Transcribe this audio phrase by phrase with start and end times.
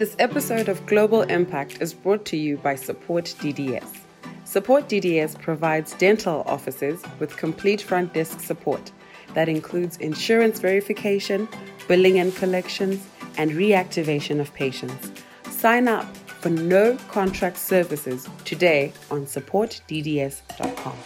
[0.00, 3.98] This episode of Global Impact is brought to you by Support DDS.
[4.44, 8.92] Support DDS provides dental offices with complete front desk support
[9.34, 11.46] that includes insurance verification,
[11.86, 13.06] billing and collections,
[13.36, 15.10] and reactivation of patients.
[15.50, 20.96] Sign up for no contract services today on supportdds.com.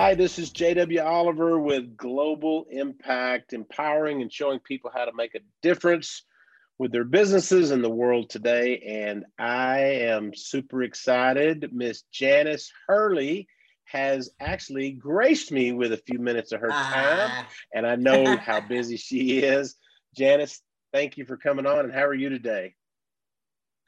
[0.00, 5.34] Hi, this is JW Oliver with Global Impact, empowering and showing people how to make
[5.34, 6.22] a difference
[6.78, 8.78] with their businesses in the world today.
[8.86, 11.70] And I am super excited.
[11.72, 13.48] Miss Janice Hurley
[13.86, 17.30] has actually graced me with a few minutes of her time.
[17.32, 17.48] Ah.
[17.74, 19.74] And I know how busy she is.
[20.16, 20.62] Janice,
[20.92, 21.80] thank you for coming on.
[21.80, 22.76] And how are you today?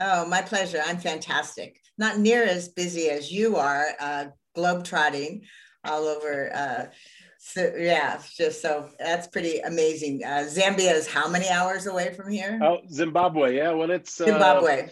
[0.01, 0.83] Oh, my pleasure.
[0.85, 1.81] I'm fantastic.
[1.99, 4.25] Not near as busy as you are, uh,
[4.57, 5.43] globetrotting
[5.85, 6.55] all over.
[6.55, 6.87] Uh,
[7.39, 10.23] so yeah, just so that's pretty amazing.
[10.25, 12.61] Uh, Zambia is how many hours away from here?
[12.63, 13.57] Oh, Zimbabwe.
[13.57, 14.91] Yeah, well, it's uh, Zimbabwe.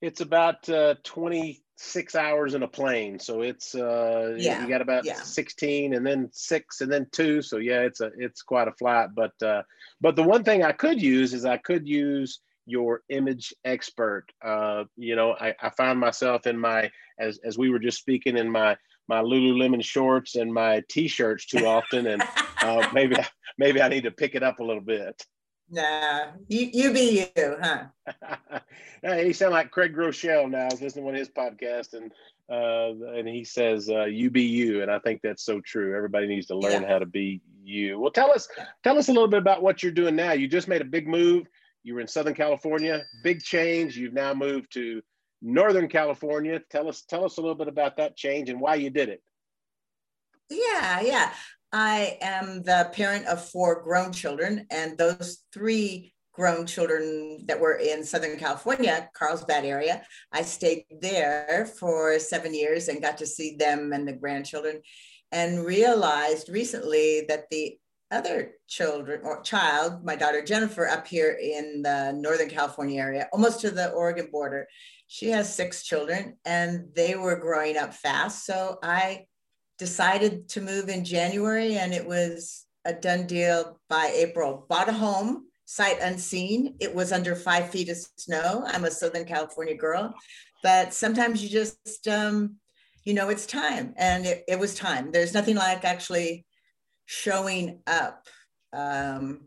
[0.00, 4.62] It's about uh, 26 hours in a plane, so it's uh, yeah.
[4.62, 5.14] you got about yeah.
[5.14, 7.42] 16, and then six, and then two.
[7.42, 9.08] So yeah, it's a it's quite a flight.
[9.16, 9.62] But uh,
[10.00, 14.26] but the one thing I could use is I could use your image expert.
[14.42, 18.36] Uh, you know, I, I find myself in my as as we were just speaking
[18.36, 18.76] in my
[19.08, 22.22] my Lululemon shorts and my t-shirts too often, and
[22.62, 23.16] uh, maybe
[23.58, 25.24] maybe I need to pick it up a little bit.
[25.70, 27.84] Nah, you, you be you, huh?
[29.02, 30.62] hey, you sound like Craig Groeschel now.
[30.62, 32.12] I was listening to one of his podcasts, and
[32.50, 35.96] uh, and he says uh, "you be you," and I think that's so true.
[35.96, 36.88] Everybody needs to learn yeah.
[36.88, 37.98] how to be you.
[37.98, 38.48] Well, tell us
[38.82, 40.32] tell us a little bit about what you're doing now.
[40.32, 41.46] You just made a big move.
[41.82, 43.96] You were in Southern California, big change.
[43.96, 45.02] You've now moved to
[45.44, 46.60] Northern California.
[46.70, 49.22] Tell us tell us a little bit about that change and why you did it.
[50.50, 51.32] Yeah, yeah.
[51.72, 57.76] I am the parent of four grown children, and those three grown children that were
[57.76, 63.56] in Southern California, Carlsbad area, I stayed there for seven years and got to see
[63.56, 64.80] them and the grandchildren,
[65.30, 67.76] and realized recently that the
[68.10, 73.60] other children or child, my daughter Jennifer, up here in the Northern California area, almost
[73.60, 74.66] to the Oregon border,
[75.14, 78.44] she has six children and they were growing up fast.
[78.44, 79.26] So I
[79.78, 84.66] decided to move in January and it was a done deal by April.
[84.68, 86.74] Bought a home, sight unseen.
[86.80, 88.64] It was under five feet of snow.
[88.66, 90.12] I'm a Southern California girl,
[90.64, 92.56] but sometimes you just, um,
[93.04, 93.94] you know, it's time.
[93.96, 95.12] And it, it was time.
[95.12, 96.44] There's nothing like actually
[97.06, 98.26] showing up.
[98.72, 99.42] Um,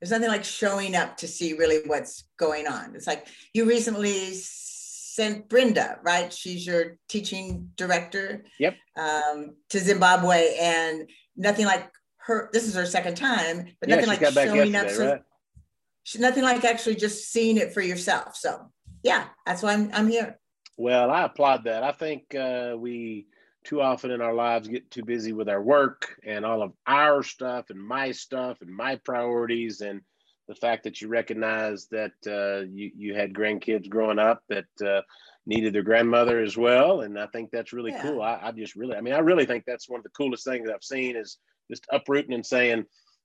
[0.00, 2.94] there's nothing like showing up to see really what's going on.
[2.94, 6.32] It's like you recently sent Brenda, right?
[6.32, 8.44] She's your teaching director.
[8.58, 8.76] Yep.
[8.96, 12.48] Um, to Zimbabwe, and nothing like her.
[12.52, 14.90] This is her second time, but yeah, nothing like showing up.
[14.90, 15.22] So, right?
[16.02, 18.36] She's nothing like actually just seeing it for yourself.
[18.36, 18.70] So
[19.02, 20.38] yeah, that's why I'm I'm here.
[20.78, 21.82] Well, I applaud that.
[21.82, 23.26] I think uh, we
[23.64, 27.22] too often in our lives get too busy with our work and all of our
[27.22, 30.00] stuff and my stuff and my priorities and
[30.48, 35.02] the fact that you recognize that uh, you, you had grandkids growing up that uh,
[35.46, 37.02] needed their grandmother as well.
[37.02, 38.02] And i think that's really yeah.
[38.02, 38.22] cool.
[38.22, 40.68] I, I, just really i mean i really think that's one of the coolest things
[40.68, 41.38] i've seen is
[41.70, 42.84] just uprooting and saying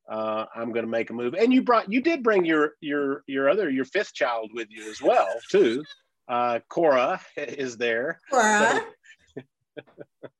[0.10, 1.34] uh, i'm going to make a move.
[1.34, 4.90] And you brought you did bring your your your other your fifth child with you
[4.90, 5.84] as well too.
[6.28, 8.20] Uh, cora is there.
[8.32, 8.84] Cora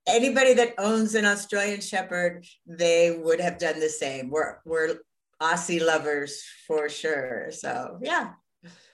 [0.08, 4.30] Anybody that owns an Australian Shepherd, they would have done the same.
[4.30, 4.96] We're we're
[5.42, 7.50] Aussie lovers for sure.
[7.52, 8.34] So yeah.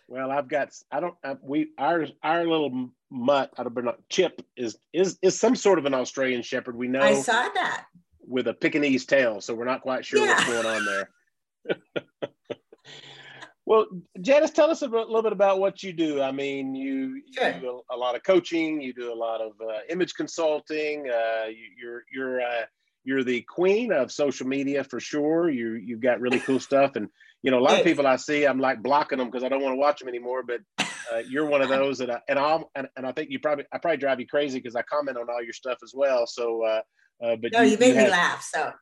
[0.07, 4.41] Well, I've got I don't I, we our our little mutt out of Bernard, Chip
[4.55, 6.75] is is is some sort of an Australian Shepherd.
[6.75, 7.85] We know I saw that
[8.19, 10.35] with a Pekingese tail, so we're not quite sure yeah.
[10.35, 11.09] what's going on there.
[13.71, 13.85] Well,
[14.19, 16.21] Janice, tell us a little bit about what you do.
[16.21, 19.53] I mean, you, you do a, a, lot of coaching, you do a lot of
[19.61, 21.09] uh, image consulting.
[21.09, 22.65] Uh, you, you're you're uh,
[23.05, 25.49] you're the queen of social media for sure.
[25.49, 27.07] You you've got really cool stuff, and
[27.43, 29.63] you know a lot of people I see, I'm like blocking them because I don't
[29.63, 30.43] want to watch them anymore.
[30.43, 30.59] But
[31.09, 33.63] uh, you're one of those that I, and I and, and I think you probably
[33.71, 36.27] I probably drive you crazy because I comment on all your stuff as well.
[36.27, 36.81] So, uh,
[37.23, 38.45] uh, but no, you, you made you me laugh.
[38.53, 38.73] So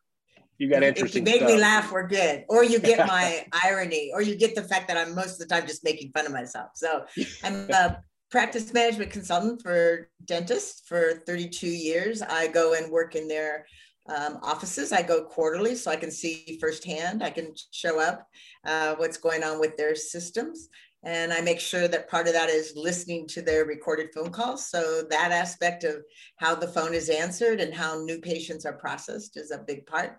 [0.59, 1.07] you got interesting.
[1.07, 1.55] If you make stuff.
[1.55, 2.45] me laugh, we're good.
[2.49, 5.55] Or you get my irony, or you get the fact that I'm most of the
[5.55, 6.71] time just making fun of myself.
[6.75, 7.05] So
[7.43, 12.21] I'm a practice management consultant for dentists for 32 years.
[12.21, 13.65] I go and work in their
[14.09, 14.91] um, offices.
[14.91, 17.23] I go quarterly so I can see firsthand.
[17.23, 18.27] I can show up
[18.65, 20.67] uh, what's going on with their systems.
[21.03, 24.69] And I make sure that part of that is listening to their recorded phone calls.
[24.69, 26.03] So that aspect of
[26.35, 30.17] how the phone is answered and how new patients are processed is a big part.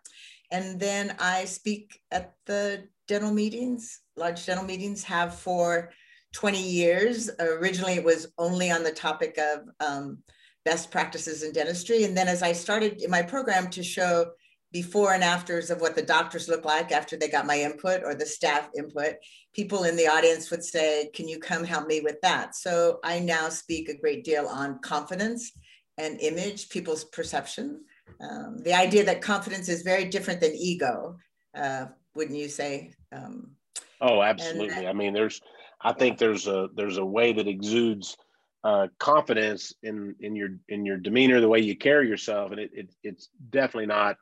[0.51, 5.91] And then I speak at the dental meetings, large dental meetings, have for
[6.33, 7.31] 20 years.
[7.39, 10.19] Originally, it was only on the topic of um,
[10.65, 12.05] best practices in dentistry.
[12.05, 14.31] And then as I started in my program to show
[14.73, 18.15] before and afters of what the doctors look like after they got my input or
[18.15, 19.15] the staff input,
[19.53, 22.55] people in the audience would say, Can you come help me with that?
[22.55, 25.53] So I now speak a great deal on confidence
[25.99, 27.85] and image, people's perception.
[28.21, 31.17] Um, the idea that confidence is very different than ego,
[31.55, 32.93] uh, wouldn't you say?
[33.13, 33.53] Um,
[34.01, 34.87] oh, absolutely.
[34.87, 35.41] I mean, there's,
[35.81, 38.17] I think there's a there's a way that exudes
[38.63, 42.71] uh, confidence in in your in your demeanor, the way you carry yourself, and it,
[42.75, 44.17] it it's definitely not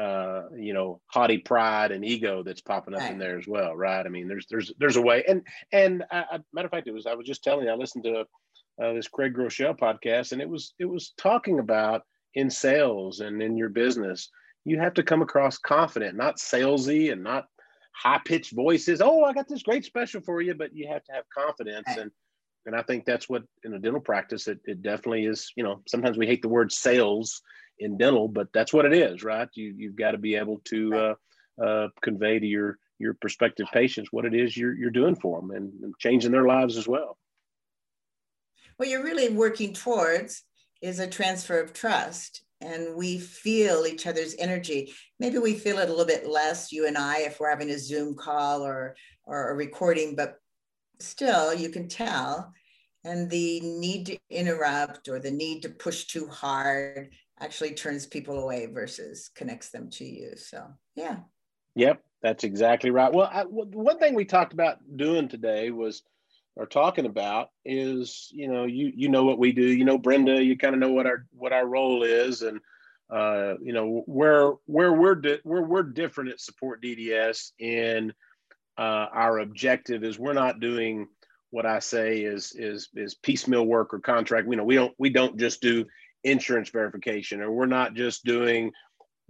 [0.00, 3.12] uh, you know haughty pride and ego that's popping up right.
[3.12, 4.06] in there as well, right?
[4.06, 5.42] I mean, there's there's there's a way, and
[5.72, 8.24] and I, matter of fact, it was I was just telling you, I listened to
[8.82, 12.02] uh, this Craig Groeschel podcast, and it was it was talking about
[12.34, 14.30] in sales and in your business,
[14.64, 17.46] you have to come across confident, not salesy, and not
[17.92, 19.02] high pitched voices.
[19.02, 21.98] Oh, I got this great special for you, but you have to have confidence right.
[21.98, 22.10] and
[22.66, 25.52] and I think that's what in a dental practice it, it definitely is.
[25.56, 27.42] You know, sometimes we hate the word sales
[27.80, 29.48] in dental, but that's what it is, right?
[29.54, 31.14] You you've got to be able to uh,
[31.62, 35.50] uh, convey to your your prospective patients what it is you're you're doing for them
[35.50, 37.16] and, and changing their lives as well.
[38.76, 40.44] What you're really working towards
[40.80, 44.92] is a transfer of trust and we feel each other's energy.
[45.18, 47.78] Maybe we feel it a little bit less, you and I, if we're having a
[47.78, 50.36] Zoom call or or a recording, but
[50.98, 52.52] still you can tell.
[53.02, 57.08] And the need to interrupt or the need to push too hard
[57.40, 60.36] actually turns people away versus connects them to you.
[60.36, 61.16] So, yeah.
[61.74, 63.12] Yep, that's exactly right.
[63.12, 66.02] Well, I, one thing we talked about doing today was,
[66.56, 69.62] or talking about is, you know, you you know what we do.
[69.62, 72.60] You know, Brenda, you kind of know what our what our role is, and
[73.08, 78.12] uh, you know where where we're di- where we're different at Support DDS in
[78.76, 81.06] uh, our objective is we're not doing
[81.50, 84.48] what I say is is is piecemeal work or contract.
[84.50, 85.86] You know, we don't we don't just do
[86.24, 88.72] insurance verification, or we're not just doing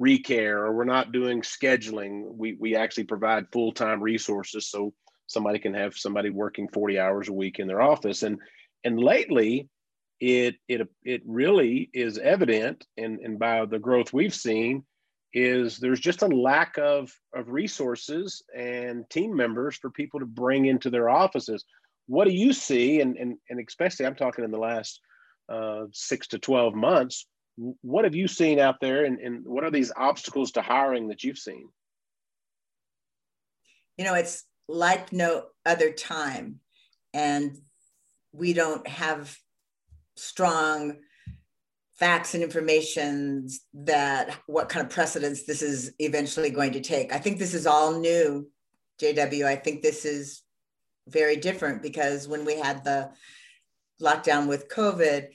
[0.01, 2.25] recare, or we're not doing scheduling.
[2.35, 4.93] We we actually provide full time resources so
[5.27, 8.23] somebody can have somebody working 40 hours a week in their office.
[8.23, 8.39] And
[8.85, 9.69] and lately,
[10.21, 14.85] it it it really is evident, and and by the growth we've seen,
[15.33, 20.67] is there's just a lack of, of resources and team members for people to bring
[20.67, 21.65] into their offices.
[22.07, 23.01] What do you see?
[23.01, 25.01] And, and, and especially, I'm talking in the last
[25.51, 27.27] uh, six to 12 months,
[27.83, 31.25] what have you seen out there and, and what are these obstacles to hiring that
[31.25, 31.69] you've seen?
[33.99, 36.61] You know, it's like no other time.
[37.13, 37.59] And
[38.33, 39.37] we don't have
[40.17, 40.97] strong
[41.99, 47.13] facts and information that what kind of precedence this is eventually going to take.
[47.13, 48.49] I think this is all new,
[49.03, 49.45] JW.
[49.45, 50.43] I think this is
[51.09, 53.11] very different because when we had the
[54.01, 55.29] lockdown with COVID,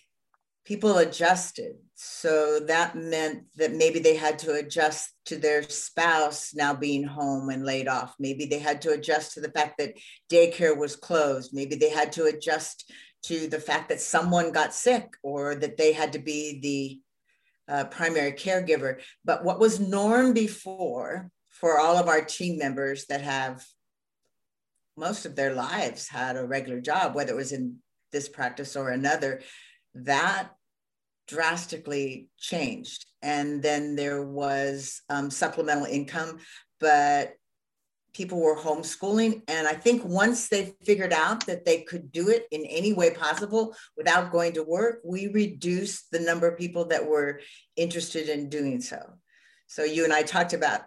[0.65, 1.75] people adjusted.
[1.93, 7.49] So that meant that maybe they had to adjust to their spouse now being home
[7.49, 8.15] and laid off.
[8.19, 9.93] Maybe they had to adjust to the fact that
[10.29, 11.53] daycare was closed.
[11.53, 12.91] Maybe they had to adjust
[13.23, 16.59] to the fact that someone got sick or that they had to be
[17.67, 18.99] the uh, primary caregiver.
[19.23, 23.63] But what was norm before for all of our team members that have
[24.97, 27.77] most of their lives had a regular job, whether it was in
[28.11, 29.41] this practice or another,
[29.95, 30.49] that
[31.27, 33.05] drastically changed.
[33.21, 36.39] And then there was um, supplemental income,
[36.79, 37.33] but
[38.13, 39.41] people were homeschooling.
[39.47, 43.11] And I think once they figured out that they could do it in any way
[43.11, 47.41] possible without going to work, we reduced the number of people that were
[47.75, 48.99] interested in doing so.
[49.67, 50.81] So you and I talked about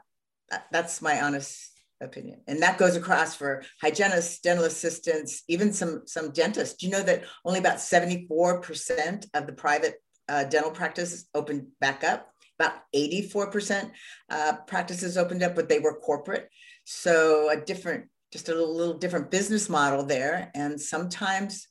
[0.73, 2.41] that's my honest opinion.
[2.47, 6.77] And that goes across for hygienists, dental assistants, even some, some dentists.
[6.77, 9.97] Do you know that only about 74% of the private
[10.29, 12.31] uh, dental practice opened back up?
[12.59, 13.91] About 84%
[14.31, 16.49] uh, practices opened up, but they were corporate.
[16.85, 20.51] So a different, just a little, little different business model there.
[20.55, 21.69] And sometimes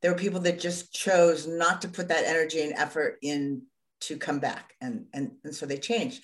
[0.00, 3.62] there were people that just chose not to put that energy and effort in
[4.02, 4.74] to come back.
[4.80, 6.22] And, and, and so they changed.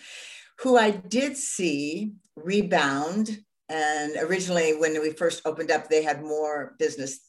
[0.60, 6.74] Who I did see rebound, and originally when we first opened up, they had more
[6.78, 7.20] business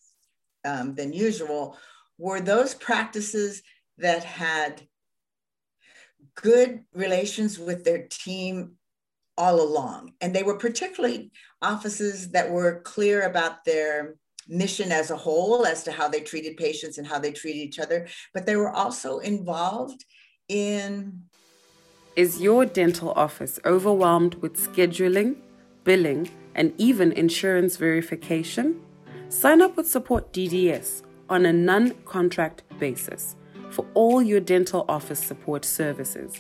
[0.65, 1.77] um, than usual,
[2.17, 3.61] were those practices
[3.99, 4.81] that had
[6.35, 8.73] good relations with their team
[9.37, 10.13] all along.
[10.21, 14.15] And they were particularly offices that were clear about their
[14.47, 17.79] mission as a whole, as to how they treated patients and how they treated each
[17.79, 20.03] other, but they were also involved
[20.47, 21.23] in
[22.15, 25.35] Is your dental office overwhelmed with scheduling,
[25.83, 28.81] billing, and even insurance verification?
[29.29, 33.35] Sign up with Support DDS on a non contract basis
[33.69, 36.39] for all your dental office support services.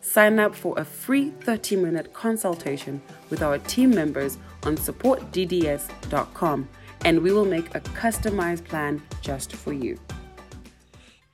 [0.00, 6.68] Sign up for a free 30 minute consultation with our team members on supportdds.com
[7.04, 9.98] and we will make a customized plan just for you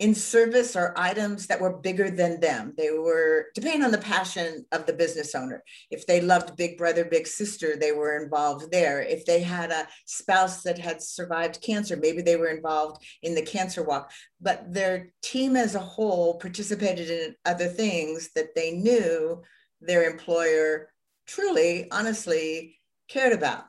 [0.04, 2.75] in service or items that were bigger than them.
[2.76, 5.64] They were, depending on the passion of the business owner.
[5.90, 9.00] If they loved Big Brother, Big Sister, they were involved there.
[9.00, 13.40] If they had a spouse that had survived cancer, maybe they were involved in the
[13.40, 14.12] cancer walk.
[14.42, 19.40] But their team as a whole participated in other things that they knew
[19.80, 20.90] their employer
[21.26, 23.64] truly, honestly cared about.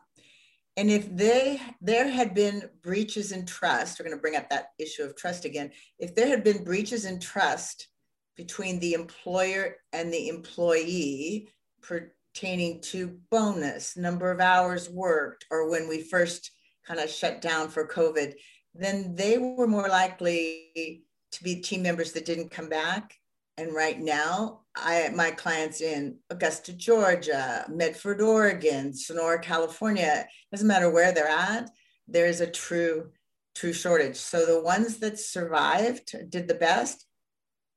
[0.78, 4.70] And if they there had been breaches in trust, we're going to bring up that
[4.78, 5.72] issue of trust again.
[6.00, 7.88] If there had been breaches in trust
[8.36, 11.48] between the employer and the employee
[11.82, 16.52] pertaining to bonus, number of hours worked, or when we first
[16.86, 18.34] kind of shut down for COVID,
[18.74, 23.16] then they were more likely to be team members that didn't come back
[23.58, 30.90] and right now, I my clients in Augusta, Georgia, Medford, Oregon, Sonora, California, doesn't matter
[30.90, 31.70] where they're at,
[32.08, 33.12] there's a true,
[33.56, 34.18] true shortage.
[34.18, 37.06] So the ones that survived did the best,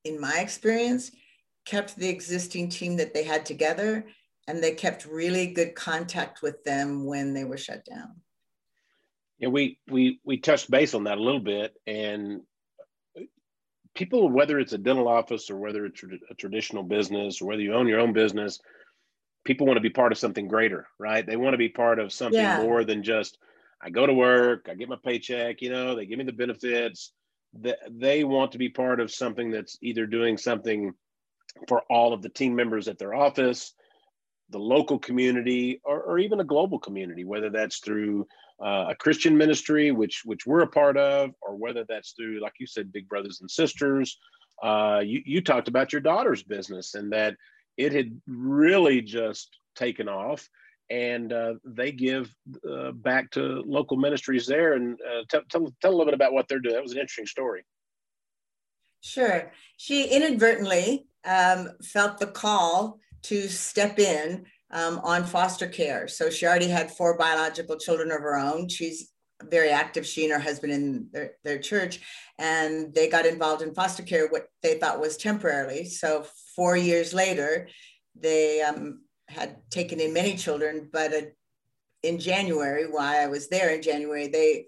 [0.05, 1.11] in my experience,
[1.65, 4.07] kept the existing team that they had together
[4.49, 8.17] and they kept really good contact with them when they were shut down.
[9.39, 12.41] Yeah, we we we touched base on that a little bit, and
[13.99, 17.75] people, whether it's a dental office or whether it's a traditional business or whether you
[17.75, 18.61] own your own business,
[19.45, 21.27] people want to be part of something greater, right?
[21.27, 22.63] They want to be part of something yeah.
[22.63, 23.39] more than just
[23.83, 27.13] I go to work, I get my paycheck, you know, they give me the benefits.
[27.61, 30.93] That they want to be part of something that's either doing something
[31.67, 33.75] for all of the team members at their office,
[34.51, 38.27] the local community, or, or even a global community, whether that's through
[38.65, 42.55] uh, a Christian ministry, which which we're a part of, or whether that's through, like
[42.59, 44.19] you said, Big Brothers and Sisters.
[44.63, 47.37] Uh, you you talked about your daughter's business and that
[47.77, 50.49] it had really just taken off,
[50.91, 52.35] and uh, they give
[52.69, 54.73] uh, back to local ministries there.
[54.73, 56.75] And uh, tell, tell tell a little bit about what they're doing.
[56.75, 57.65] That was an interesting story.
[59.01, 66.09] Sure, she inadvertently um, felt the call to step in um, on foster care.
[66.09, 68.69] So she already had four biological children of her own.
[68.69, 69.11] She's
[69.45, 72.01] very active, she and her husband in their, their church,
[72.39, 75.85] and they got involved in foster care, what they thought was temporarily.
[75.85, 77.69] So four years later,
[78.17, 81.21] they um, had taken in many children, but uh,
[82.03, 84.67] in January, while I was there in January, they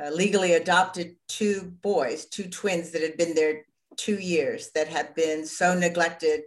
[0.00, 3.64] uh, legally adopted two boys, two twins that had been there
[3.96, 6.42] two years that had been so neglected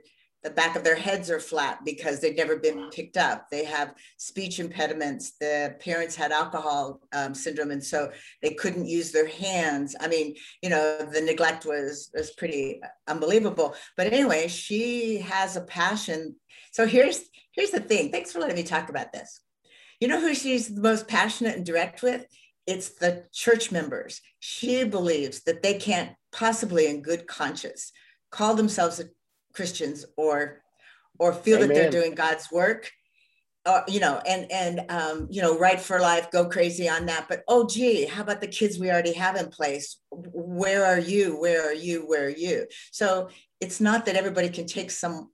[0.48, 3.50] the back of their heads are flat because they've never been picked up.
[3.50, 5.32] They have speech impediments.
[5.32, 8.12] The parents had alcohol um, syndrome, and so
[8.42, 9.94] they couldn't use their hands.
[10.00, 13.75] I mean, you know, the neglect was was pretty unbelievable.
[13.98, 16.38] But anyway, she has a passion.
[16.72, 18.10] So here's here's the thing.
[18.10, 19.42] Thanks for letting me talk about this.
[20.00, 22.25] You know who she's the most passionate and direct with?
[22.66, 24.22] It's the church members.
[24.39, 27.92] She believes that they can't possibly, in good conscience,
[28.32, 29.06] call themselves a
[29.58, 30.62] Christians or
[31.20, 31.68] or feel Amen.
[31.68, 32.92] that they're doing God's work.
[33.66, 37.26] Uh, you know, and and um, you know, right for life, go crazy on that.
[37.28, 39.98] But oh, gee, how about the kids we already have in place?
[40.12, 41.38] Where are you?
[41.38, 42.08] Where are you?
[42.08, 42.68] Where are you?
[42.92, 43.28] So
[43.60, 45.32] it's not that everybody can take some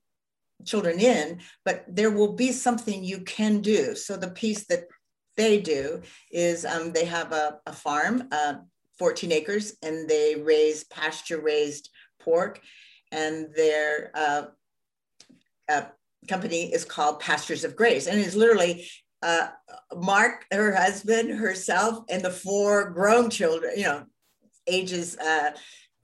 [0.66, 3.94] children in, but there will be something you can do.
[3.96, 4.86] So the piece that
[5.38, 6.02] they do
[6.32, 8.56] is um, they have a, a farm, uh,
[8.98, 11.90] 14 acres, and they raise pasture raised
[12.20, 12.62] pork
[13.14, 14.44] and their uh,
[15.72, 15.84] uh,
[16.28, 18.88] company is called Pastures of Grace, and it's literally
[19.22, 19.48] uh,
[19.96, 23.74] Mark, her husband, herself, and the four grown children.
[23.78, 24.06] You know,
[24.68, 25.52] ages uh,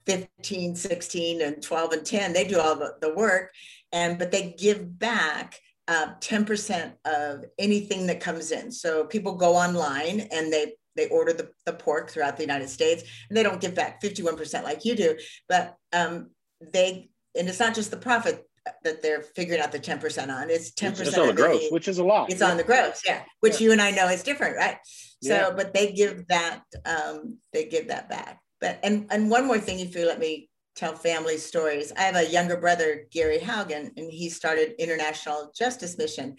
[0.06, 2.32] 15, 16, and 12 and 10.
[2.32, 3.50] They do all the, the work,
[3.92, 5.58] and but they give back.
[5.88, 8.70] Uh, 10% of anything that comes in.
[8.70, 13.02] So people go online and they they order the, the pork throughout the United States
[13.28, 15.16] and they don't give back 51% like you do,
[15.48, 18.46] but um, they and it's not just the profit
[18.84, 21.98] that they're figuring out the 10% on it's 10% it's on the gross which is
[21.98, 22.50] a lot it's yeah.
[22.50, 23.66] on the gross yeah which yeah.
[23.66, 24.76] you and i know is different right
[25.22, 25.50] so yeah.
[25.50, 29.80] but they give that um they give that back but and and one more thing
[29.80, 34.12] if you let me tell family stories i have a younger brother gary haugen and
[34.12, 36.36] he started international justice mission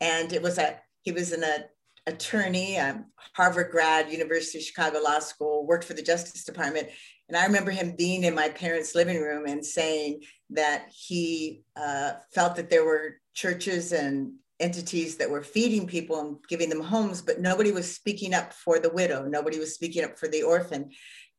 [0.00, 1.64] and it was a he was an a
[2.06, 6.88] attorney, um, Harvard grad, University of Chicago Law School, worked for the Justice Department.
[7.28, 12.12] And I remember him being in my parents' living room and saying that he uh,
[12.32, 17.20] felt that there were churches and entities that were feeding people and giving them homes,
[17.20, 19.26] but nobody was speaking up for the widow.
[19.26, 20.90] Nobody was speaking up for the orphan.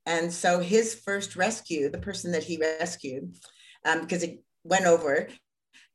[0.06, 3.36] And so his first rescue, the person that he rescued,
[3.86, 5.29] um, because it went over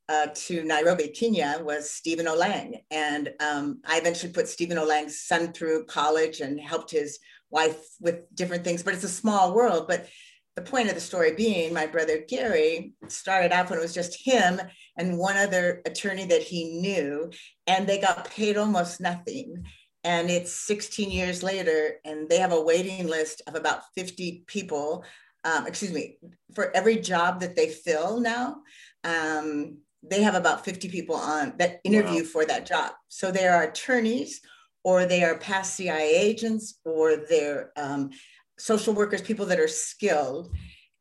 [0.08, 2.82] uh, to Nairobi, Kenya, was Stephen Olang.
[2.90, 7.18] And um, I eventually put Stephen Olang's son through college and helped his
[7.52, 8.82] wife with different things.
[8.82, 9.86] But it's a small world.
[9.86, 10.08] But
[10.56, 14.26] the point of the story being, my brother Gary started off when it was just
[14.26, 14.60] him
[14.98, 17.30] and one other attorney that he knew,
[17.66, 19.64] and they got paid almost nothing.
[20.04, 25.04] And it's 16 years later, and they have a waiting list of about 50 people.
[25.44, 26.18] Um, excuse me,
[26.54, 28.62] for every job that they fill now,
[29.04, 32.28] um, they have about 50 people on that interview wow.
[32.28, 32.92] for that job.
[33.08, 34.40] So there are attorneys,
[34.84, 38.10] or they are past CIA agents, or they're um,
[38.58, 40.54] social workers, people that are skilled.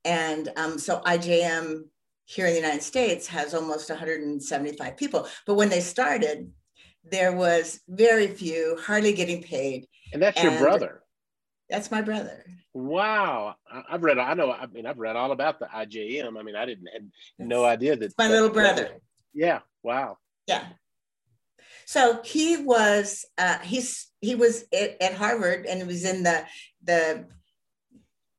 [0.06, 1.84] And um, so IJM
[2.26, 5.28] here in the United States has almost 175 people.
[5.46, 6.52] But when they started,
[7.04, 9.88] there was very few, hardly getting paid.
[10.14, 11.04] And that's and your brother.
[11.70, 12.46] That's my brother.
[12.74, 13.56] Wow,
[13.90, 14.18] I've read.
[14.18, 14.52] I know.
[14.52, 16.40] I mean, I've read all about the IJM.
[16.40, 18.84] I mean, I didn't had no idea that my that, little brother.
[18.84, 19.02] That,
[19.34, 19.60] yeah.
[19.84, 20.18] Wow.
[20.48, 20.66] Yeah.
[21.92, 23.26] So he was.
[23.38, 26.46] Uh, he's he was at, at Harvard and was in the
[26.86, 27.26] the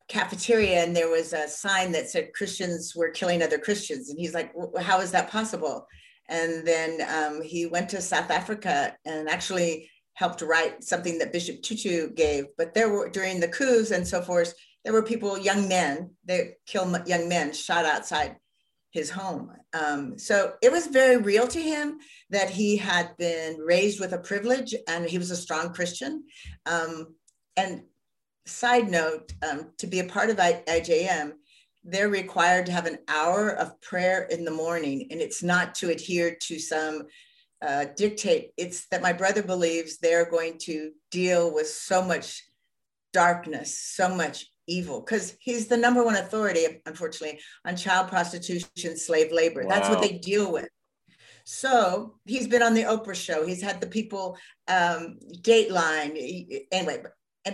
[0.08, 4.08] cafeteria and there was a sign that said Christians were killing other Christians.
[4.08, 5.86] And he's like, how is that possible?
[6.30, 11.60] And then um, he went to South Africa and actually helped write something that Bishop
[11.60, 12.46] Tutu gave.
[12.56, 16.54] But there were during the coups and so forth, there were people, young men, they
[16.66, 18.36] kill young men shot outside
[18.92, 19.50] his home.
[19.72, 21.98] Um, so it was very real to him
[22.30, 26.24] that he had been raised with a privilege and he was a strong Christian.
[26.66, 27.14] Um,
[27.56, 27.82] and
[28.46, 31.32] side note, um, to be a part of I- IJM,
[31.84, 35.90] they're required to have an hour of prayer in the morning, and it's not to
[35.90, 37.02] adhere to some
[37.60, 38.50] uh, dictate.
[38.56, 42.44] It's that my brother believes they're going to deal with so much
[43.12, 49.32] darkness, so much evil, because he's the number one authority, unfortunately, on child prostitution, slave
[49.32, 49.62] labor.
[49.64, 49.70] Wow.
[49.70, 50.68] That's what they deal with.
[51.44, 53.44] So he's been on the Oprah show.
[53.44, 54.36] He's had the people
[54.68, 56.64] um, Dateline.
[56.70, 57.02] Anyway,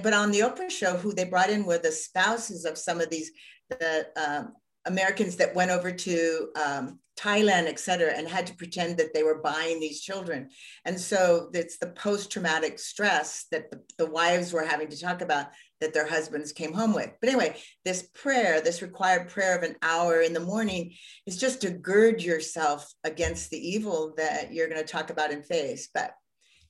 [0.02, 3.08] but on the Oprah show, who they brought in were the spouses of some of
[3.08, 3.30] these
[3.70, 4.52] the um,
[4.88, 9.24] Americans that went over to um, Thailand, et cetera, and had to pretend that they
[9.24, 10.48] were buying these children.
[10.84, 15.46] And so it's the post-traumatic stress that the, the wives were having to talk about
[15.80, 17.10] that their husbands came home with.
[17.20, 20.94] But anyway, this prayer, this required prayer of an hour in the morning
[21.26, 25.44] is just to gird yourself against the evil that you're going to talk about and
[25.44, 25.88] face.
[25.92, 26.12] But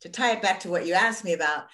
[0.03, 1.65] to tie it back to what you asked me about,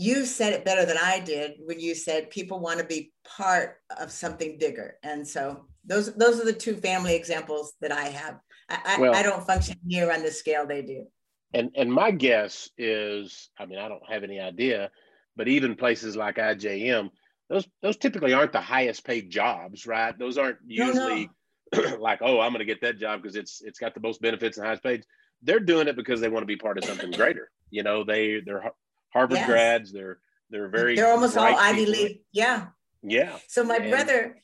[0.00, 3.76] you said it better than I did when you said people want to be part
[3.98, 4.94] of something bigger.
[5.02, 8.38] And so those those are the two family examples that I have.
[8.70, 11.04] I, well, I don't function near on the scale they do.
[11.52, 14.90] And and my guess is, I mean, I don't have any idea,
[15.36, 17.10] but even places like IJM,
[17.50, 20.18] those those typically aren't the highest paid jobs, right?
[20.18, 21.28] Those aren't usually
[21.74, 21.96] no, no.
[22.00, 24.56] like, oh, I'm going to get that job because it's it's got the most benefits
[24.56, 25.04] and highest paid.
[25.42, 27.50] They're doing it because they want to be part of something greater.
[27.70, 28.72] You know, they they're
[29.12, 29.46] Harvard yes.
[29.46, 29.92] grads.
[29.92, 30.18] They're
[30.50, 32.20] they're very they're almost all Ivy League.
[32.32, 32.68] Yeah.
[33.02, 33.38] Yeah.
[33.48, 34.36] So my and, brother,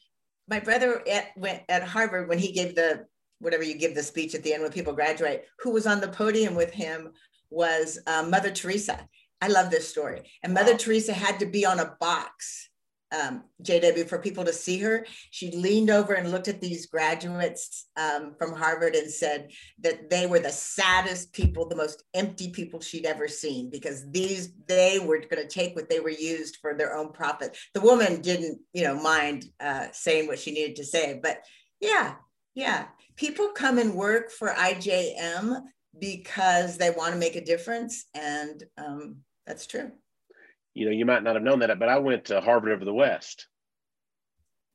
[0.49, 3.07] my brother at went at Harvard when he gave the
[3.39, 6.09] whatever you give the speech at the end when people graduate, who was on the
[6.09, 7.13] podium with him
[7.51, 9.07] was uh, Mother Teresa.
[9.43, 10.23] I love this story.
[10.43, 10.79] And Mother wow.
[10.79, 12.66] Teresa had to be on a box
[13.12, 15.07] um, JW for people to see her.
[15.31, 20.27] She leaned over and looked at these graduates um, from Harvard and said that they
[20.27, 25.19] were the saddest people, the most empty people she'd ever seen because these they were
[25.19, 27.57] going to take what they were used for their own profit.
[27.75, 31.42] The woman didn't, you know, mind uh, saying what she needed to say, but
[31.81, 32.14] yeah,
[32.55, 35.61] yeah, people come and work for IJM
[35.99, 39.16] because they want to make a difference, and um,
[39.47, 39.92] that's true
[40.77, 42.93] you know, you might not have known that, but I went to Harvard over the
[42.93, 43.47] West.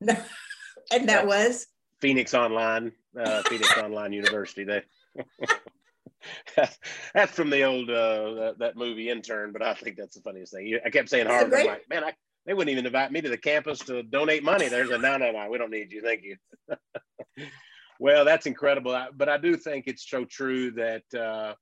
[0.00, 1.68] and that was
[2.00, 4.64] Phoenix Online, uh, Phoenix Online University.
[4.64, 4.82] They
[7.14, 10.52] that's from the old uh, that, that, movie Intern, but I think that's the funniest
[10.52, 10.76] thing.
[10.84, 11.54] I kept saying Harvard.
[11.54, 12.14] I'm like, man, I,
[12.46, 14.66] they wouldn't even invite me to the campus to donate money.
[14.66, 16.02] There's a no, no, no, we don't need you.
[16.02, 16.36] Thank you.
[18.00, 19.06] well, that's incredible.
[19.14, 21.54] But I do think it's so true that uh,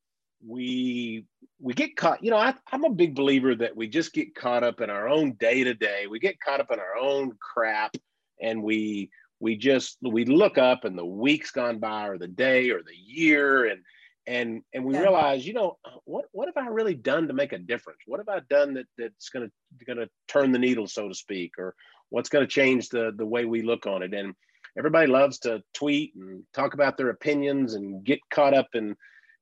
[0.46, 1.24] we
[1.60, 4.64] we get caught you know I, i'm a big believer that we just get caught
[4.64, 7.94] up in our own day to day we get caught up in our own crap
[8.40, 12.70] and we we just we look up and the week's gone by or the day
[12.70, 13.82] or the year and
[14.26, 15.00] and and we yeah.
[15.00, 18.00] realize you know what what have i really done to make a difference?
[18.06, 21.14] What have i done that that's going to going to turn the needle so to
[21.14, 21.74] speak or
[22.10, 24.14] what's going to change the the way we look on it?
[24.14, 24.34] And
[24.78, 28.94] everybody loves to tweet and talk about their opinions and get caught up in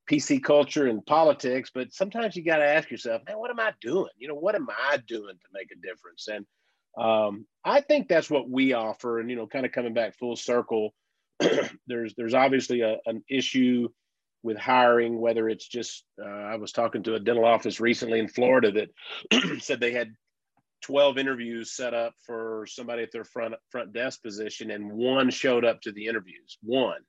[0.09, 3.71] pc culture and politics but sometimes you got to ask yourself man what am i
[3.81, 4.09] doing?
[4.17, 6.27] You know what am i doing to make a difference?
[6.27, 6.45] And
[6.97, 10.35] um, i think that's what we offer and you know kind of coming back full
[10.35, 10.93] circle
[11.87, 13.87] there's there's obviously a, an issue
[14.43, 18.27] with hiring, whether it's just, uh, I was talking to a dental office recently in
[18.27, 20.13] Florida that said they had
[20.83, 25.65] 12 interviews set up for somebody at their front front desk position and one showed
[25.65, 27.01] up to the interviews one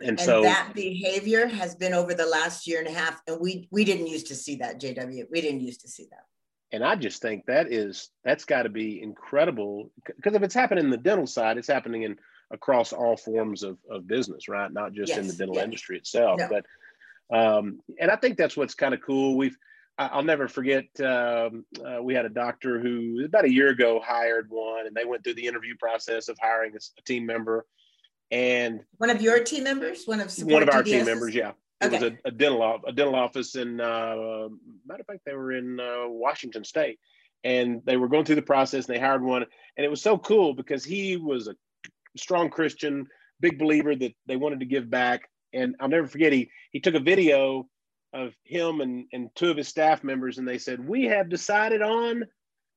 [0.00, 3.40] and, and so that behavior has been over the last year and a half and
[3.40, 6.24] we we didn't used to see that jw we didn't used to see that
[6.72, 10.84] and i just think that is that's got to be incredible because if it's happening
[10.84, 12.16] in the dental side it's happening in
[12.50, 14.72] across all forms of, of business, right?
[14.72, 15.64] Not just yes, in the dental yes.
[15.64, 16.48] industry itself, no.
[16.48, 16.66] but
[17.36, 19.36] um, and I think that's what's kind of cool.
[19.36, 19.56] We've
[19.98, 20.84] I'll never forget.
[21.00, 25.04] Um, uh, we had a doctor who about a year ago hired one, and they
[25.04, 27.66] went through the interview process of hiring a, a team member.
[28.30, 31.52] And one of your team members, one of one of our team members, yeah.
[31.80, 31.98] It okay.
[31.98, 34.48] was a, a, dental a dental office in uh,
[34.86, 36.98] matter of fact they were in uh, Washington State,
[37.44, 38.86] and they were going through the process.
[38.86, 39.44] and They hired one,
[39.76, 41.54] and it was so cool because he was a
[42.16, 43.06] strong Christian,
[43.40, 45.28] big believer that they wanted to give back.
[45.52, 47.68] And I'll never forget, he, he took a video
[48.12, 51.82] of him and, and two of his staff members, and they said, We have decided
[51.82, 52.24] on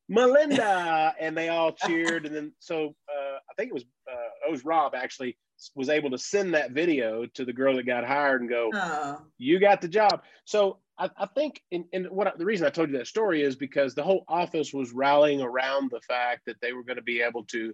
[0.09, 1.13] Melinda.
[1.19, 2.25] and they all cheered.
[2.25, 5.38] And then, so uh, I think it was, uh, it was Rob actually
[5.75, 9.21] was able to send that video to the girl that got hired and go, oh.
[9.38, 10.23] You got the job.
[10.45, 13.41] So I, I think, and, and what I, the reason I told you that story
[13.41, 17.01] is because the whole office was rallying around the fact that they were going to
[17.03, 17.73] be able to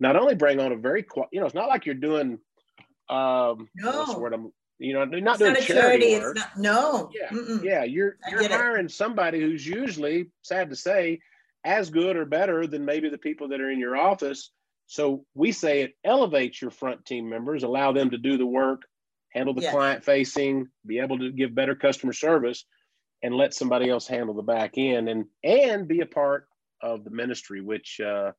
[0.00, 2.38] not only bring on a very, you know, it's not like you're doing,
[3.08, 4.16] um, no.
[4.18, 6.36] word I'm, you know, not it's doing not charity, charity work.
[6.36, 7.10] Not, no.
[7.14, 7.28] Yeah.
[7.28, 7.62] Mm-mm.
[7.62, 7.84] Yeah.
[7.84, 8.92] You're, you're hiring it.
[8.92, 11.20] somebody who's usually, sad to say,
[11.64, 14.50] as good or better than maybe the people that are in your office.
[14.90, 18.82] So we say it elevates your front team members, allow them to do the work,
[19.32, 22.64] handle the client facing, be able to give better customer service,
[23.22, 26.48] and let somebody else handle the back end and and be a part
[26.82, 28.32] of the ministry, which uh,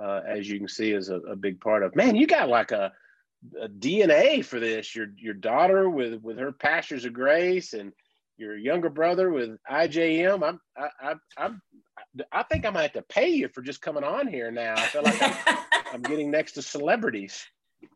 [0.00, 1.96] uh, as you can see, is a, a, big part of.
[1.96, 2.92] Man, you got like a,
[3.60, 4.94] a, DNA for this.
[4.94, 7.90] Your your daughter with with her pastures of grace, and
[8.36, 10.46] your younger brother with IJM.
[10.46, 11.60] I'm I, I I'm
[12.30, 14.74] I think I might have to pay you for just coming on here now.
[14.74, 15.56] I feel like I'm,
[15.92, 17.44] I'm getting next to celebrities.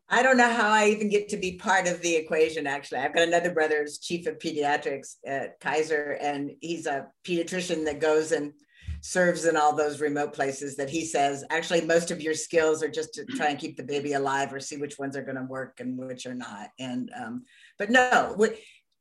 [0.09, 2.67] I don't know how I even get to be part of the equation.
[2.67, 7.85] Actually, I've got another brother who's chief of pediatrics at Kaiser, and he's a pediatrician
[7.85, 8.53] that goes and
[9.01, 12.89] serves in all those remote places that he says actually most of your skills are
[12.89, 15.43] just to try and keep the baby alive or see which ones are going to
[15.43, 17.43] work and which are not and um,
[17.79, 18.49] but no we,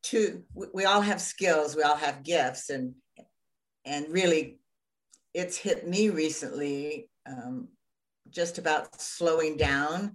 [0.02, 2.94] to we all have skills we all have gifts and
[3.84, 4.58] and really
[5.34, 7.68] it's hit me recently um,
[8.30, 10.14] just about slowing down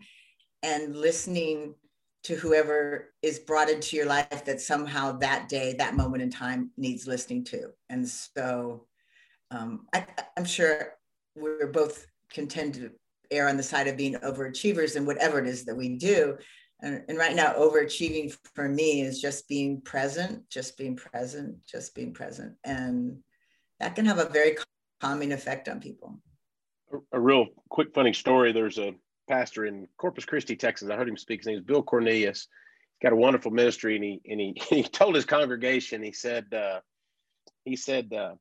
[0.63, 1.75] and listening
[2.23, 6.71] to whoever is brought into your life that somehow that day that moment in time
[6.77, 8.87] needs listening to and so
[9.51, 10.05] um, I,
[10.37, 10.95] am sure
[11.35, 12.91] we're both content to
[13.31, 16.37] err on the side of being overachievers in whatever it is that we do.
[16.81, 21.95] And, and right now, overachieving for me is just being present, just being present, just
[21.95, 22.55] being present.
[22.63, 23.19] And
[23.79, 24.57] that can have a very
[25.01, 26.19] calming effect on people.
[27.11, 28.51] A, real quick, funny story.
[28.51, 28.93] There's a
[29.27, 30.89] pastor in Corpus Christi, Texas.
[30.89, 31.41] I heard him speak.
[31.41, 32.47] His name is Bill Cornelius.
[32.99, 36.03] He's got a wonderful ministry, and he and he, he told his congregation.
[36.03, 36.79] He said, uh,
[37.63, 38.35] he said, uh,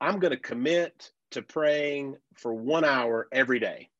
[0.00, 3.90] I'm going to commit to praying for one hour every day.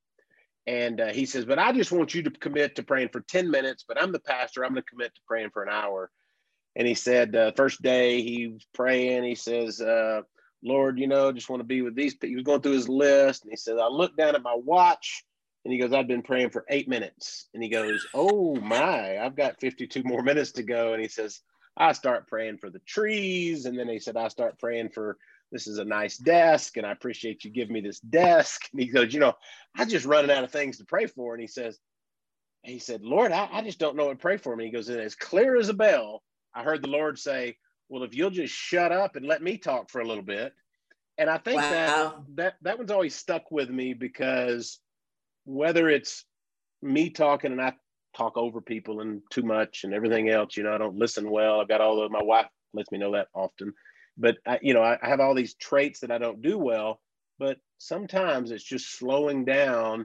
[0.66, 3.50] And uh, he says, but I just want you to commit to praying for 10
[3.50, 4.64] minutes, but I'm the pastor.
[4.64, 6.10] I'm going to commit to praying for an hour.
[6.76, 10.22] And he said, uh, first day he was praying, he says, uh,
[10.62, 12.28] Lord, you know, just want to be with these people.
[12.28, 15.24] He was going through his list and he said, I looked down at my watch
[15.64, 17.48] and he goes, I've been praying for eight minutes.
[17.54, 20.92] And he goes, Oh my, I've got 52 more minutes to go.
[20.92, 21.40] And he says,
[21.76, 23.64] I start praying for the trees.
[23.64, 25.16] And then he said, I start praying for
[25.52, 28.68] this is a nice desk and I appreciate you giving me this desk.
[28.72, 29.34] And he goes, you know,
[29.74, 31.34] I'm just running out of things to pray for.
[31.34, 31.78] And he says,
[32.62, 34.66] he said, Lord, I, I just don't know what to pray for me.
[34.66, 36.22] He goes, and as clear as a bell,
[36.54, 37.56] I heard the Lord say,
[37.90, 40.54] well, if you'll just shut up and let me talk for a little bit.
[41.18, 41.70] And I think wow.
[41.70, 44.78] that, that that one's always stuck with me because
[45.44, 46.24] whether it's
[46.80, 47.74] me talking and I
[48.16, 51.60] talk over people and too much and everything else, you know, I don't listen well.
[51.60, 53.74] I've got all the, my wife lets me know that often
[54.20, 57.00] but I, you know, I, I have all these traits that I don't do well.
[57.38, 60.04] But sometimes it's just slowing down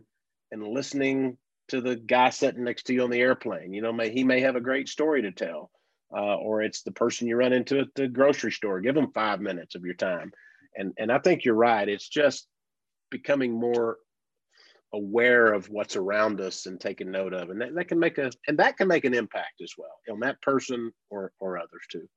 [0.52, 3.74] and listening to the guy sitting next to you on the airplane.
[3.74, 5.70] You know, may, he may have a great story to tell.
[6.12, 8.82] Uh, or it's the person you run into at the grocery store.
[8.82, 10.32] Give them five minutes of your time.
[10.78, 11.88] And, and I think you're right.
[11.88, 12.48] It's just
[13.10, 13.98] becoming more
[14.94, 18.32] aware of what's around us and taking note of and that, that can make a
[18.48, 22.08] and that can make an impact as well on that person or or others too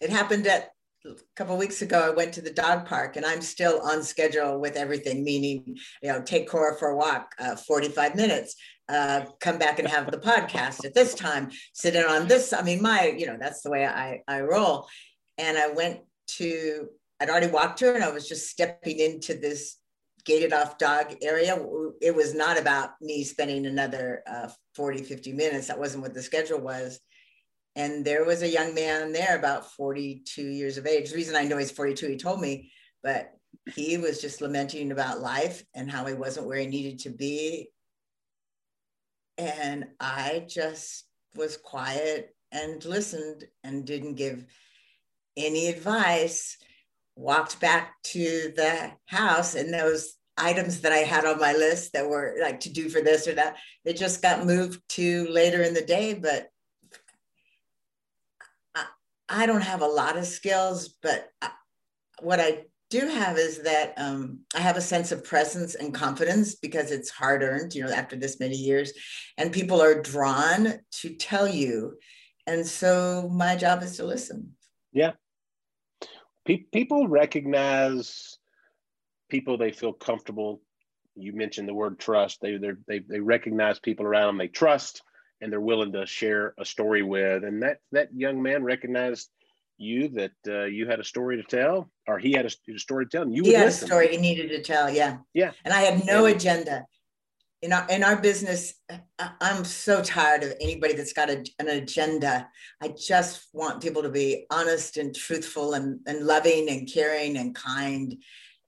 [0.00, 0.70] it happened at
[1.04, 4.60] a couple weeks ago, I went to the dog park and I'm still on schedule
[4.60, 8.54] with everything, meaning, you know, take Cora for a walk, uh, 45 minutes,
[8.88, 12.52] uh, come back and have the podcast at this time, sit in on this.
[12.52, 14.86] I mean, my, you know, that's the way I, I roll.
[15.38, 16.00] And I went
[16.38, 16.88] to,
[17.20, 19.78] I'd already walked her and I was just stepping into this
[20.24, 21.58] gated off dog area.
[22.00, 25.66] It was not about me spending another uh, 40, 50 minutes.
[25.66, 27.00] That wasn't what the schedule was
[27.76, 31.10] and there was a young man there about 42 years of age.
[31.10, 32.70] The reason I know he's 42, he told me,
[33.02, 33.32] but
[33.74, 37.70] he was just lamenting about life and how he wasn't where he needed to be.
[39.38, 44.44] And I just was quiet and listened and didn't give
[45.36, 46.58] any advice.
[47.14, 52.08] Walked back to the house, and those items that I had on my list that
[52.08, 55.74] were like to do for this or that, they just got moved to later in
[55.74, 56.14] the day.
[56.14, 56.48] But
[59.32, 61.50] I don't have a lot of skills, but I,
[62.20, 66.54] what I do have is that um, I have a sense of presence and confidence
[66.54, 68.92] because it's hard earned, you know, after this many years,
[69.38, 71.96] and people are drawn to tell you.
[72.46, 74.52] And so my job is to listen.
[74.92, 75.12] Yeah.
[76.44, 78.36] Pe- people recognize
[79.30, 80.60] people they feel comfortable.
[81.16, 82.40] You mentioned the word trust.
[82.42, 85.02] They they they recognize people around them they trust
[85.42, 87.44] and they're willing to share a story with.
[87.44, 89.28] And that that young man recognized
[89.76, 93.04] you that uh, you had a story to tell, or he had a, a story
[93.04, 93.84] to tell, and you he had listen.
[93.84, 94.88] a story he needed to tell.
[94.88, 95.50] Yeah, yeah.
[95.64, 96.86] And I had no agenda.
[97.60, 98.74] In our in our business,
[99.18, 102.48] I'm so tired of anybody that's got a, an agenda.
[102.80, 107.54] I just want people to be honest and truthful and, and loving and caring and
[107.54, 108.16] kind.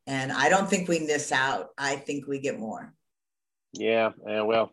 [0.06, 1.68] And I don't think we miss out.
[1.78, 2.92] I think we get more.
[3.72, 4.42] Yeah, yeah.
[4.42, 4.70] Well,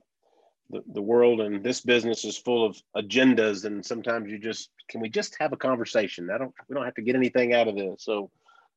[0.71, 5.01] the, the world and this business is full of agendas and sometimes you just can
[5.01, 6.29] we just have a conversation?
[6.33, 8.03] I don't we don't have to get anything out of this.
[8.03, 8.31] So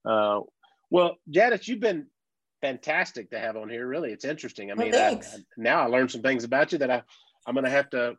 [0.04, 0.40] uh,
[0.90, 2.07] well janice you've been
[2.61, 3.87] fantastic to have on here.
[3.87, 4.70] Really it's interesting.
[4.70, 5.22] I well, mean I, I,
[5.57, 7.02] now i learned some things about you that i
[7.46, 8.16] i'm going to have to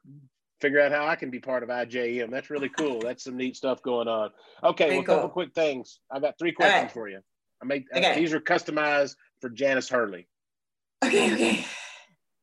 [0.62, 3.00] figure out how i can be part of ijm that's really cool.
[3.00, 4.32] That's some neat stuff going on.
[4.64, 5.16] Okay Very well a cool.
[5.16, 6.00] couple quick things.
[6.12, 6.92] I've got three questions right.
[6.92, 7.20] for you.
[7.62, 8.12] I made uh, okay.
[8.14, 10.28] uh, these are customized for janice hurley.
[11.04, 11.66] Okay okay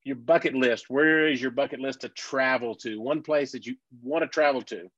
[0.05, 0.87] your bucket list.
[0.89, 3.01] Where is your bucket list to travel to?
[3.01, 4.91] One place that you want to travel to.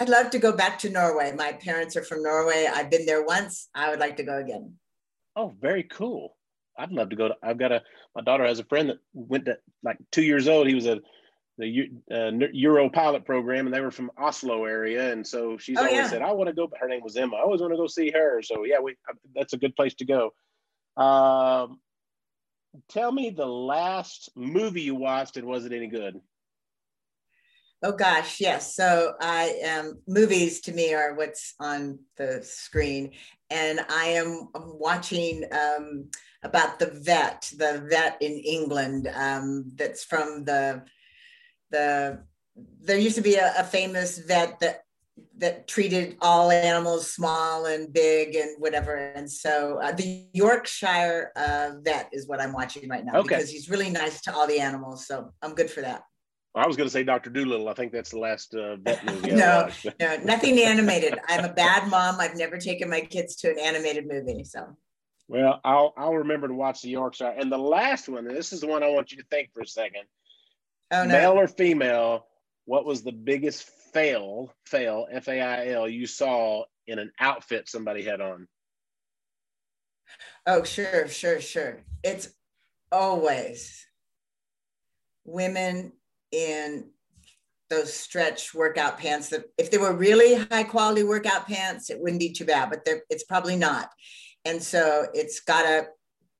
[0.00, 1.32] I'd love to go back to Norway.
[1.36, 2.68] My parents are from Norway.
[2.72, 3.68] I've been there once.
[3.74, 4.74] I would like to go again.
[5.34, 6.36] Oh, very cool.
[6.78, 7.36] I'd love to go to.
[7.42, 7.82] I've got a.
[8.14, 10.66] My daughter has a friend that went to like two years old.
[10.66, 11.00] He was a
[11.58, 15.80] the uh, Euro pilot program, and they were from Oslo area, and so she's oh,
[15.80, 16.08] always yeah.
[16.08, 17.36] said, "I want to go." Her name was Emma.
[17.36, 18.42] I always want to go see her.
[18.42, 18.96] So yeah, we
[19.34, 20.34] that's a good place to go.
[21.02, 21.80] Um,
[22.88, 26.20] tell me the last movie you watched and was it any good?
[27.82, 28.74] Oh gosh, yes.
[28.74, 33.12] So I am movies to me are what's on the screen,
[33.50, 36.10] and I am watching um,
[36.42, 40.84] about the vet, the vet in England um, that's from the
[41.70, 42.24] the.
[42.80, 44.85] There used to be a, a famous vet that
[45.38, 48.96] that treated all animals small and big and whatever.
[48.96, 53.28] And so uh, the Yorkshire uh, vet is what I'm watching right now okay.
[53.28, 55.06] because he's really nice to all the animals.
[55.06, 56.02] So I'm good for that.
[56.54, 57.28] I was going to say Dr.
[57.28, 57.68] Dolittle.
[57.68, 59.32] I think that's the last uh, vet movie.
[59.32, 59.68] no,
[60.00, 61.18] no, nothing animated.
[61.28, 62.18] I'm a bad mom.
[62.18, 64.42] I've never taken my kids to an animated movie.
[64.44, 64.74] So.
[65.28, 67.34] Well, I'll I'll remember to watch the Yorkshire.
[67.38, 69.60] And the last one, and this is the one I want you to think for
[69.60, 70.04] a second.
[70.90, 71.12] Oh, no.
[71.12, 72.26] Male or female?
[72.64, 77.68] What was the biggest fail, fail, F A I L, you saw in an outfit
[77.68, 78.46] somebody had on?
[80.46, 81.82] Oh, sure, sure, sure.
[82.04, 82.28] It's
[82.92, 83.84] always
[85.24, 85.92] women
[86.30, 86.90] in
[87.68, 92.20] those stretch workout pants that if they were really high quality workout pants, it wouldn't
[92.20, 93.90] be too bad, but it's probably not.
[94.44, 95.88] And so it's got a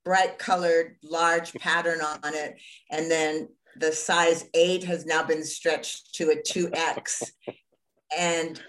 [0.04, 2.54] bright colored, large pattern on it.
[2.92, 3.48] And then
[3.78, 7.22] the size eight has now been stretched to a 2X.
[8.18, 8.60] and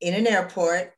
[0.00, 0.92] in an airport,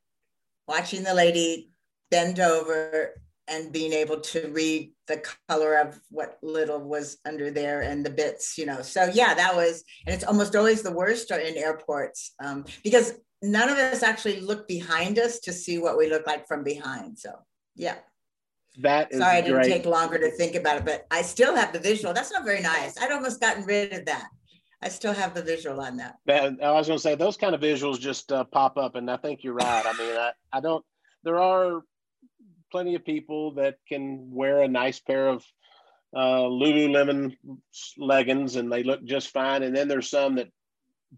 [0.67, 1.71] watching the lady
[2.11, 3.15] bend over
[3.49, 8.11] and being able to read the color of what little was under there and the
[8.11, 8.83] bits, you know.
[8.83, 13.69] So yeah, that was, and it's almost always the worst in airports um, because none
[13.69, 17.19] of us actually look behind us to see what we look like from behind.
[17.19, 17.33] So
[17.75, 17.97] yeah.
[18.79, 19.73] That is Sorry, I didn't great.
[19.73, 22.15] take longer to think about it, but I still have the visual.
[22.15, 22.97] That's not very nice.
[23.01, 24.29] I'd almost gotten rid of that.
[24.81, 26.17] I still have the visual on that.
[26.27, 29.11] that I was going to say those kind of visuals just uh, pop up, and
[29.11, 29.85] I think you're right.
[29.85, 30.85] I mean, I, I don't.
[31.25, 31.83] There are
[32.71, 35.45] plenty of people that can wear a nice pair of
[36.15, 37.37] uh, Lululemon
[37.99, 40.49] leggings and they look just fine, and then there's some that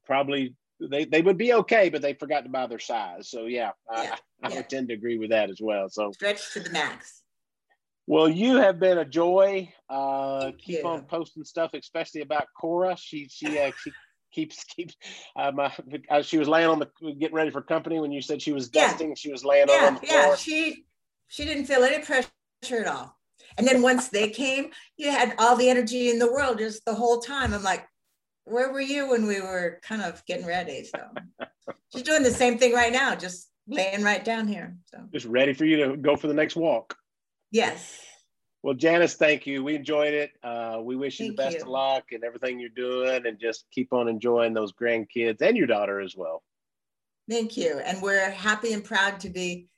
[0.06, 3.28] probably they, they would be okay, but they forgot to buy their size.
[3.28, 4.62] So yeah, yeah I, I yeah.
[4.62, 5.88] tend to agree with that as well.
[5.90, 7.19] So stretch to the max.
[8.10, 9.72] Well, you have been a joy.
[9.88, 12.96] Uh, keep on posting stuff, especially about Cora.
[12.96, 13.92] She she uh, she
[14.32, 14.96] keeps keeps.
[15.36, 16.88] Um, uh, she was laying on the
[17.20, 19.10] getting ready for company when you said she was dusting.
[19.10, 19.14] Yeah.
[19.14, 20.20] She was laying yeah, on the floor.
[20.22, 20.86] Yeah, she
[21.28, 22.30] she didn't feel any pressure
[22.72, 23.16] at all.
[23.56, 26.94] And then once they came, you had all the energy in the world just the
[26.96, 27.54] whole time.
[27.54, 27.86] I'm like,
[28.42, 30.82] where were you when we were kind of getting ready?
[30.82, 30.98] So
[31.92, 34.76] she's doing the same thing right now, just laying right down here.
[34.86, 36.96] So just ready for you to go for the next walk.
[37.50, 37.98] Yes.
[38.62, 39.64] Well, Janice, thank you.
[39.64, 40.32] We enjoyed it.
[40.42, 41.62] Uh, we wish you thank the best you.
[41.62, 45.66] of luck and everything you're doing, and just keep on enjoying those grandkids and your
[45.66, 46.42] daughter as well.
[47.28, 47.80] Thank you.
[47.84, 49.68] And we're happy and proud to be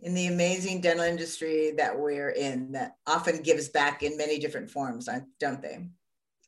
[0.00, 4.70] in the amazing dental industry that we're in that often gives back in many different
[4.70, 5.08] forms,
[5.38, 5.86] don't they?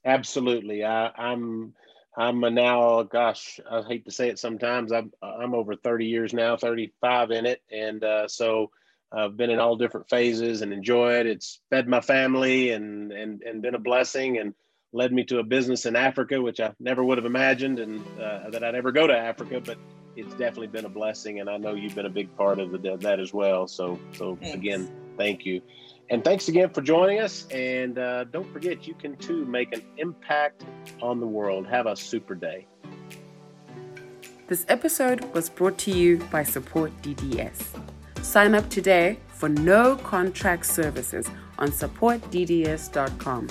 [0.04, 0.84] Absolutely.
[0.84, 1.74] I, I'm
[2.16, 4.92] I'm now, gosh, I hate to say it sometimes.
[4.92, 8.70] I'm I'm over 30 years now, 35 in it, and uh, so
[9.12, 11.26] I've been in all different phases and enjoyed.
[11.26, 14.54] It's fed my family and and and been a blessing and
[14.92, 18.50] led me to a business in Africa, which I never would have imagined, and uh,
[18.50, 19.60] that I'd ever go to Africa.
[19.60, 19.78] But
[20.16, 22.96] it's definitely been a blessing, and I know you've been a big part of the,
[23.00, 23.68] that as well.
[23.68, 24.54] So so thanks.
[24.54, 25.62] again, thank you.
[26.08, 27.46] And thanks again for joining us.
[27.50, 30.64] And uh, don't forget, you can too make an impact
[31.02, 31.66] on the world.
[31.66, 32.66] Have a super day.
[34.46, 37.95] This episode was brought to you by Support DDS.
[38.26, 43.46] Sign up today for no contract services on supportdds.com.